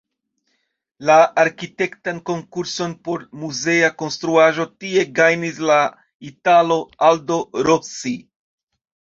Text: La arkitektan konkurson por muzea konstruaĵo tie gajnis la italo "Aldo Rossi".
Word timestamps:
La 1.09 1.17
arkitektan 1.41 2.21
konkurson 2.29 2.95
por 3.09 3.25
muzea 3.41 3.91
konstruaĵo 4.05 4.67
tie 4.85 5.05
gajnis 5.21 5.61
la 5.73 5.77
italo 6.33 6.81
"Aldo 7.11 7.39
Rossi". 7.71 8.17